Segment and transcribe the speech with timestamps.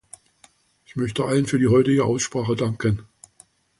[0.83, 3.05] Ich möchte allen für die heutige Aussprache danken.